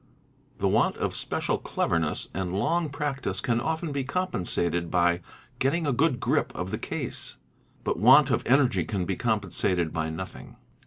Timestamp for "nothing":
10.09-10.55